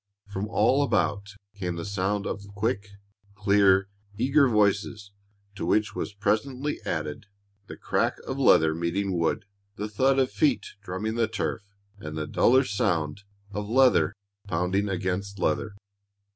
From 0.33 0.47
all 0.47 0.81
about 0.81 1.35
came 1.53 1.75
the 1.75 1.85
sound 1.85 2.25
of 2.25 2.41
quick, 2.55 2.89
clear, 3.35 3.87
eager 4.17 4.47
voices, 4.47 5.11
to 5.53 5.63
which 5.63 5.93
was 5.93 6.11
presently 6.11 6.79
added 6.87 7.27
the 7.67 7.77
crack 7.77 8.17
of 8.25 8.39
leather 8.39 8.73
meeting 8.73 9.15
wood, 9.15 9.45
the 9.75 9.87
thud 9.87 10.17
of 10.17 10.31
feet 10.31 10.69
drumming 10.81 11.13
the 11.13 11.27
turf, 11.27 11.61
and 11.99 12.17
the 12.17 12.25
duller 12.25 12.63
sound 12.63 13.21
of 13.51 13.69
leather 13.69 14.15
pounding 14.47 14.89
against 14.89 15.37
leather. 15.37 15.75